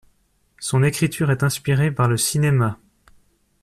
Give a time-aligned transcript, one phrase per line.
[0.59, 2.79] Son écriture est inspirée par le cinéma.